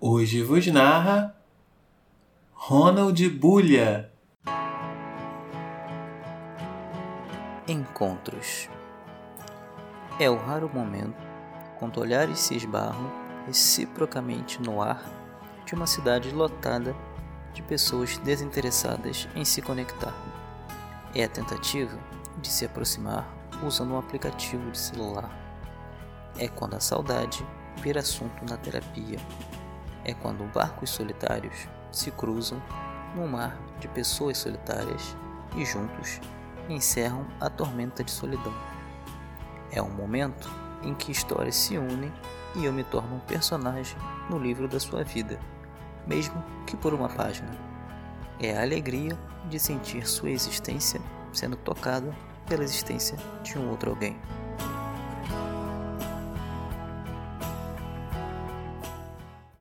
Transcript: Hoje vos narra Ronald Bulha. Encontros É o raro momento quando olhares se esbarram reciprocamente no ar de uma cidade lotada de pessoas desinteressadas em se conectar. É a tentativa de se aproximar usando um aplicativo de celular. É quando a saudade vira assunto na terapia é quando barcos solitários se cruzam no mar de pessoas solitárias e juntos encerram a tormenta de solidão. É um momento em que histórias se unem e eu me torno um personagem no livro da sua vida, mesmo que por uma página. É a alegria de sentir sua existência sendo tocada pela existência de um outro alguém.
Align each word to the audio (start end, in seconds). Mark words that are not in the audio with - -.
Hoje 0.00 0.44
vos 0.44 0.64
narra 0.68 1.34
Ronald 2.54 3.28
Bulha. 3.30 4.12
Encontros 7.66 8.68
É 10.20 10.30
o 10.30 10.36
raro 10.36 10.70
momento 10.72 11.16
quando 11.80 12.00
olhares 12.00 12.38
se 12.38 12.54
esbarram 12.54 13.10
reciprocamente 13.44 14.62
no 14.62 14.80
ar 14.80 15.02
de 15.66 15.74
uma 15.74 15.88
cidade 15.88 16.30
lotada 16.30 16.94
de 17.52 17.60
pessoas 17.62 18.18
desinteressadas 18.18 19.28
em 19.34 19.44
se 19.44 19.60
conectar. 19.60 20.14
É 21.12 21.24
a 21.24 21.28
tentativa 21.28 21.98
de 22.40 22.46
se 22.46 22.64
aproximar 22.64 23.28
usando 23.66 23.94
um 23.94 23.98
aplicativo 23.98 24.70
de 24.70 24.78
celular. 24.78 25.28
É 26.38 26.46
quando 26.46 26.74
a 26.74 26.80
saudade 26.80 27.44
vira 27.82 27.98
assunto 27.98 28.48
na 28.48 28.56
terapia 28.56 29.18
é 30.08 30.14
quando 30.14 30.50
barcos 30.54 30.88
solitários 30.88 31.68
se 31.92 32.10
cruzam 32.10 32.62
no 33.14 33.28
mar 33.28 33.58
de 33.78 33.86
pessoas 33.88 34.38
solitárias 34.38 35.14
e 35.54 35.66
juntos 35.66 36.18
encerram 36.66 37.26
a 37.38 37.50
tormenta 37.50 38.02
de 38.02 38.10
solidão. 38.10 38.54
É 39.70 39.82
um 39.82 39.90
momento 39.90 40.50
em 40.82 40.94
que 40.94 41.12
histórias 41.12 41.56
se 41.56 41.76
unem 41.76 42.10
e 42.56 42.64
eu 42.64 42.72
me 42.72 42.84
torno 42.84 43.16
um 43.16 43.20
personagem 43.20 43.98
no 44.30 44.38
livro 44.38 44.66
da 44.66 44.80
sua 44.80 45.04
vida, 45.04 45.38
mesmo 46.06 46.42
que 46.66 46.74
por 46.74 46.94
uma 46.94 47.10
página. 47.10 47.50
É 48.40 48.56
a 48.56 48.62
alegria 48.62 49.18
de 49.50 49.58
sentir 49.58 50.06
sua 50.06 50.30
existência 50.30 51.02
sendo 51.34 51.56
tocada 51.56 52.16
pela 52.46 52.64
existência 52.64 53.18
de 53.42 53.58
um 53.58 53.68
outro 53.68 53.90
alguém. 53.90 54.16